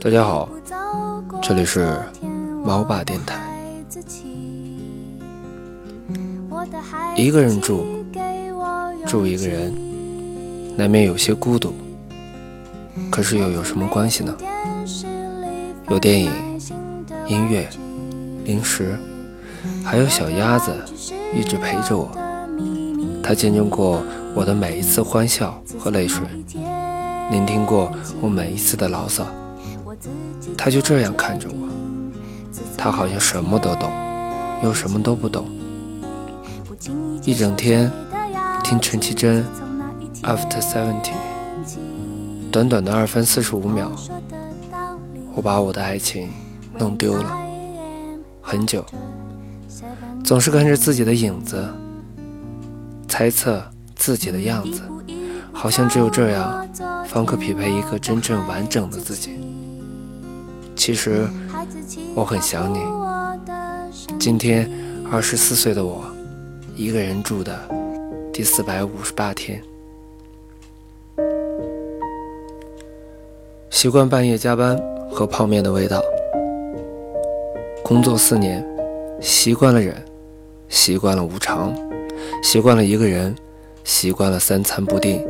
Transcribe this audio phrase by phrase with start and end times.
[0.00, 0.48] 大家好，
[1.42, 1.98] 这里是
[2.64, 3.40] 猫爸电台。
[7.16, 7.84] 一个人住，
[9.06, 9.74] 住一个人，
[10.76, 11.74] 难免有些孤独。
[13.10, 14.34] 可是又有什么关系呢？
[15.88, 16.30] 有电影、
[17.26, 17.68] 音乐、
[18.44, 18.96] 零食，
[19.84, 20.72] 还有小鸭子
[21.34, 22.10] 一直陪着我。
[23.22, 24.02] 它见证过
[24.34, 26.22] 我的每一次欢笑和泪水，
[27.30, 27.90] 聆听过
[28.20, 29.26] 我每一次的牢骚。
[30.56, 31.68] 他就这样看着我，
[32.76, 33.90] 他好像什么都懂，
[34.62, 35.46] 又什么都不懂。
[37.22, 37.90] 一整天
[38.62, 39.44] 听陈绮贞
[40.26, 41.12] 《After Seventy》，
[42.50, 43.90] 短短的二分四十五秒，
[45.34, 46.28] 我把我的爱情
[46.78, 47.36] 弄丢了。
[48.40, 48.84] 很久，
[50.22, 51.66] 总是看着自己的影子，
[53.08, 53.62] 猜测
[53.96, 54.82] 自己的样子，
[55.52, 56.66] 好像只有这样，
[57.06, 59.38] 方可匹配一个真正完整的自己。
[60.76, 61.26] 其实
[62.14, 62.80] 我很想你。
[64.18, 64.70] 今天
[65.10, 66.04] 二十四岁的我，
[66.76, 67.58] 一个人住的
[68.32, 69.62] 第四百五十八天，
[73.70, 74.78] 习惯半夜加班
[75.10, 76.02] 和泡面的味道。
[77.82, 78.66] 工作四年，
[79.20, 79.94] 习惯了忍，
[80.68, 81.74] 习惯了无常，
[82.42, 83.34] 习惯了一个人，
[83.84, 85.24] 习惯了三餐不定，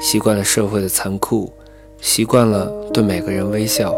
[0.00, 1.52] 习惯了社会的残酷，
[2.00, 3.94] 习惯了对每个人微笑。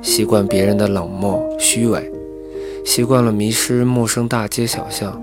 [0.00, 2.10] 习惯别人的冷漠虚伪，
[2.84, 5.20] 习惯了迷失陌生大街小巷，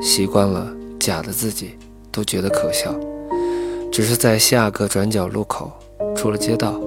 [0.00, 0.66] 习惯了
[0.98, 1.72] 假的自己
[2.12, 2.94] 都觉得可笑。
[3.90, 5.72] 只是在下个转角路口
[6.14, 6.78] 出了街道，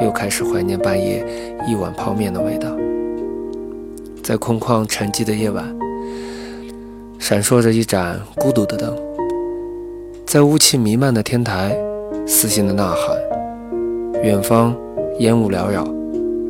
[0.00, 1.24] 又开始怀念半夜
[1.68, 2.68] 一碗泡面的味道。
[4.22, 5.64] 在空旷沉寂的夜晚，
[7.18, 8.96] 闪烁着一盏孤独的灯，
[10.26, 11.76] 在雾气弥漫的天台，
[12.26, 13.16] 撕心的呐喊。
[14.22, 14.74] 远方
[15.18, 15.86] 烟雾缭绕。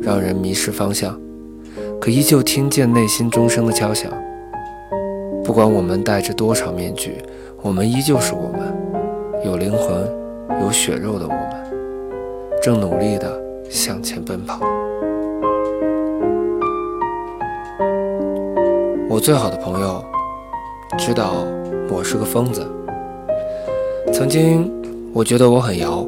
[0.05, 1.19] 让人迷失方向，
[1.99, 4.11] 可依旧听见内心钟声的敲响。
[5.43, 7.15] 不管我们戴着多少面具，
[7.63, 8.71] 我们依旧是我们，
[9.43, 10.07] 有灵魂、
[10.61, 11.49] 有血肉的我们，
[12.61, 14.59] 正努力地向前奔跑。
[19.09, 20.05] 我最好的朋友
[20.99, 21.47] 知道
[21.89, 22.63] 我是个疯子。
[24.13, 24.71] 曾经，
[25.13, 26.05] 我觉得我很摇，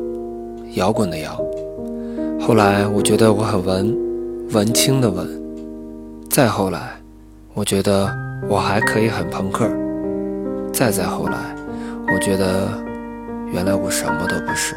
[0.75, 1.47] 摇滚的摇。
[2.47, 3.94] 后来我觉得我很文，
[4.53, 5.28] 文青的文。
[6.30, 6.97] 再后来，
[7.53, 8.09] 我觉得
[8.47, 9.69] 我还可以很朋克。
[10.72, 11.38] 再再后来，
[12.09, 12.69] 我觉得
[13.52, 14.75] 原来我什么都不是。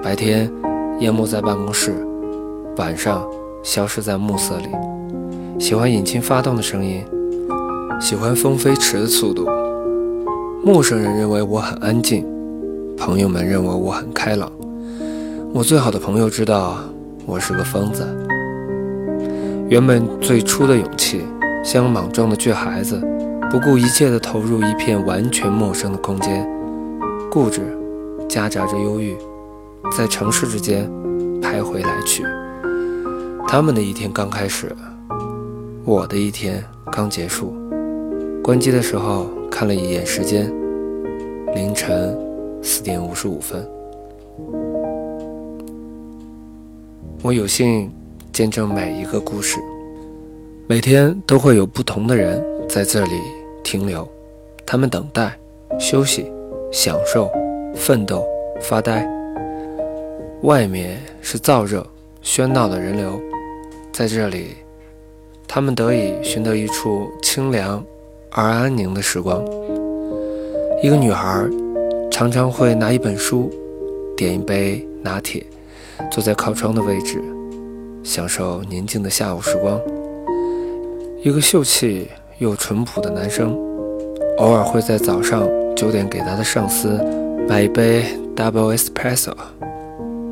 [0.00, 0.48] 白天
[1.00, 1.92] 淹没在办公室，
[2.76, 3.28] 晚上
[3.64, 4.68] 消失在暮色里。
[5.58, 7.04] 喜欢引擎发动的声音，
[8.00, 9.44] 喜欢风飞驰的速度。
[10.64, 12.24] 陌生人认为我很安静，
[12.96, 14.48] 朋友们认为我很开朗。
[15.54, 16.78] 我最好的朋友知道
[17.26, 18.06] 我是个疯子。
[19.68, 21.22] 原本最初的勇气，
[21.62, 22.98] 像莽撞的倔孩子，
[23.50, 26.48] 不顾一切地投入一片完全陌生的空间，
[27.30, 27.60] 固执，
[28.26, 29.14] 夹杂着忧郁，
[29.94, 30.90] 在城市之间
[31.42, 32.24] 徘徊来去。
[33.46, 34.74] 他们的一天刚开始，
[35.84, 37.54] 我的一天刚结束。
[38.42, 40.50] 关机的时候看了一眼时间，
[41.54, 42.16] 凌晨
[42.62, 43.62] 四点五十五分。
[47.24, 47.88] 我有幸
[48.32, 49.56] 见证每一个故事，
[50.66, 53.12] 每天都会有不同的人在这里
[53.62, 54.08] 停留，
[54.66, 55.38] 他们等待、
[55.78, 56.26] 休息、
[56.72, 57.30] 享受、
[57.76, 58.26] 奋斗、
[58.60, 59.08] 发呆。
[60.42, 61.86] 外面是燥热、
[62.24, 63.20] 喧闹的人流，
[63.92, 64.56] 在这里，
[65.46, 67.84] 他们得以寻得一处清凉
[68.32, 69.44] 而安宁的时光。
[70.82, 71.48] 一个女孩
[72.10, 73.48] 常常会拿一本书，
[74.16, 75.46] 点一杯拿铁。
[76.10, 77.22] 坐在靠窗的位置，
[78.02, 79.80] 享受宁静的下午时光。
[81.22, 82.08] 一个秀气
[82.38, 83.56] 又淳朴的男生，
[84.38, 87.00] 偶尔会在早上九点给他的上司
[87.48, 88.04] 买一杯
[88.34, 89.32] double espresso，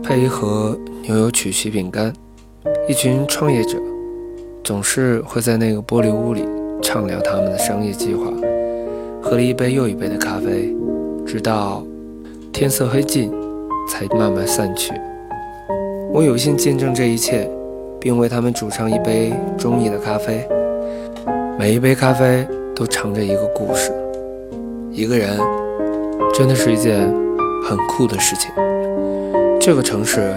[0.02, 2.12] 配一盒牛油曲奇饼干。
[2.88, 3.78] 一群创业者
[4.64, 6.44] 总是会在那个玻璃屋里
[6.82, 8.26] 畅聊他们的商业计划，
[9.22, 10.74] 喝了一杯又一杯的咖啡，
[11.24, 11.84] 直到
[12.52, 13.32] 天色黑尽，
[13.88, 14.92] 才慢慢散去。
[16.12, 17.48] 我有幸见证这一切，
[18.00, 20.44] 并为他们煮上一杯中意的咖啡。
[21.56, 23.92] 每一杯咖啡都藏着一个故事。
[24.90, 25.38] 一个人，
[26.34, 27.08] 真的是一件
[27.64, 28.50] 很酷的事情。
[29.60, 30.34] 这个城市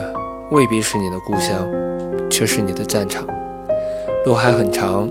[0.51, 1.67] 未必是你的故乡，
[2.29, 3.25] 却是你的战场。
[4.27, 5.09] 路还很长，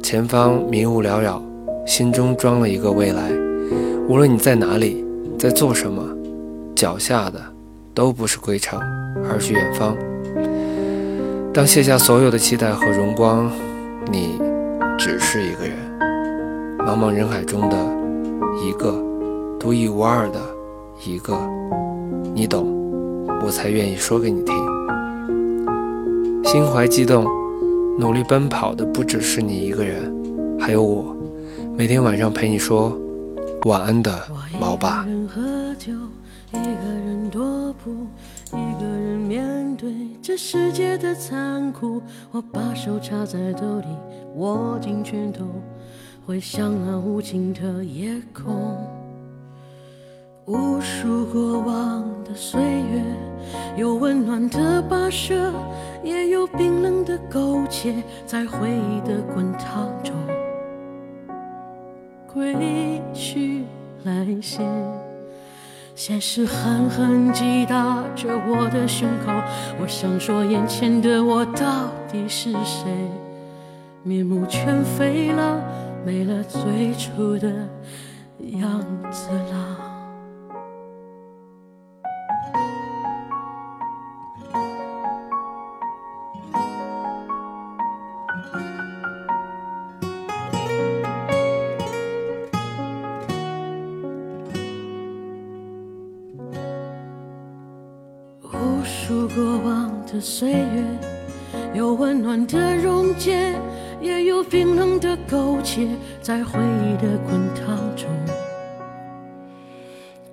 [0.00, 1.42] 前方迷雾缭绕，
[1.84, 3.32] 心中装了一个未来。
[4.08, 5.04] 无论你在哪里，
[5.36, 6.04] 在做什么，
[6.76, 7.57] 脚下的。
[7.98, 8.78] 都不是归程，
[9.28, 9.96] 而是远方。
[11.52, 13.50] 当卸下所有的期待和荣光，
[14.08, 14.40] 你
[14.96, 15.76] 只是一个人，
[16.78, 17.76] 茫茫人海中的
[18.64, 18.94] 一个，
[19.58, 20.38] 独一无二的
[21.04, 21.36] 一个，
[22.32, 22.68] 你懂，
[23.44, 24.54] 我才愿意说给你听。
[26.44, 27.26] 心怀激动，
[27.98, 30.14] 努力奔跑的不只是你一个人，
[30.56, 31.16] 还有我，
[31.76, 32.96] 每天晚上陪你说
[33.64, 34.22] 晚安的
[34.60, 35.04] 猫爸。
[35.06, 35.12] 一
[38.80, 42.00] 个人面对这世界的残酷，
[42.30, 43.86] 我把手插在兜里，
[44.36, 45.44] 握紧拳头，
[46.26, 48.76] 回想那无尽的夜空。
[50.46, 53.04] 无数过往的岁月，
[53.76, 55.52] 有温暖的跋涉，
[56.02, 60.14] 也有冰冷的苟且，在回忆的滚烫中，
[62.38, 63.64] 归去
[64.04, 64.60] 来兮。
[65.96, 69.32] 现实狠狠击打着我的胸口，
[69.80, 72.86] 我想说，眼前的我到底是谁？
[74.04, 75.60] 面目全非了，
[76.06, 77.48] 没了最初的
[78.60, 78.80] 样
[79.10, 79.74] 子了
[99.08, 99.28] 了。
[99.34, 100.84] 过往的岁月，
[101.74, 103.54] 有温暖的溶解，
[104.00, 105.88] 也有冰冷的苟且，
[106.20, 108.08] 在回忆的滚烫中，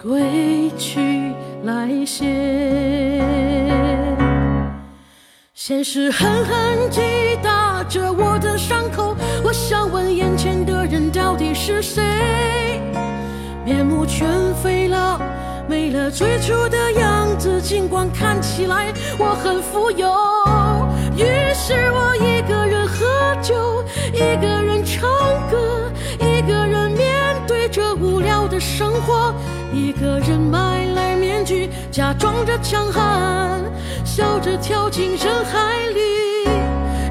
[0.02, 1.34] 归去
[1.64, 2.26] 来兮。
[5.54, 7.02] 现实狠狠击
[7.42, 12.04] 打着我的伤口，我想问眼前的人到底是谁？
[13.66, 14.28] 面目全
[14.62, 15.20] 非了。
[15.68, 17.15] 没了最初的样，
[17.66, 20.08] 尽管看起来我很富有。
[21.18, 21.26] 于
[21.56, 23.84] 是我一个人喝酒，
[24.14, 25.10] 一个人唱
[25.50, 29.34] 歌，一个人面对着无聊的生活，
[29.74, 33.60] 一个人买来面具，假装着强悍，
[34.06, 36.00] 笑着跳进人海里。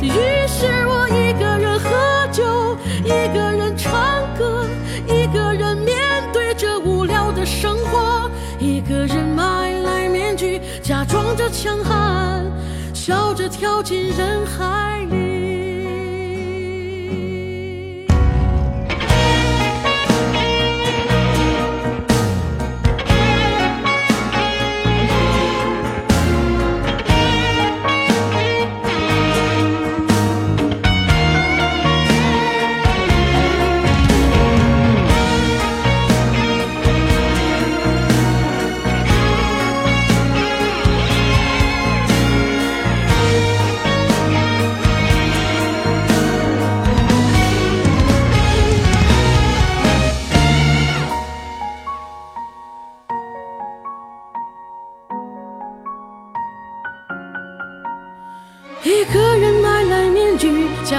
[0.02, 1.90] 于是我一个人喝
[2.30, 3.92] 酒，一个人唱
[4.38, 4.64] 歌，
[5.08, 5.98] 一个人面
[6.32, 7.83] 对着无聊的生活。
[11.14, 12.44] 装着强悍，
[12.92, 15.33] 笑着跳进人海里。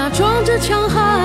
[0.06, 1.15] 假装着强悍，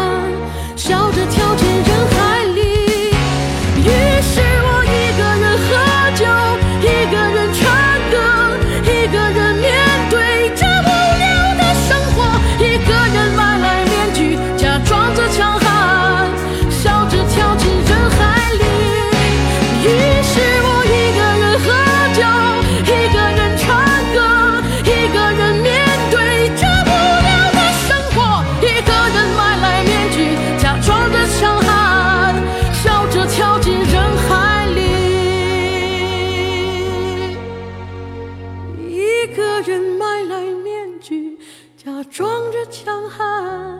[39.31, 41.38] 一个人买来面具，
[41.77, 43.79] 假装着强悍，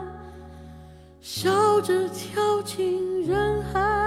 [1.20, 4.01] 笑着跳进人海。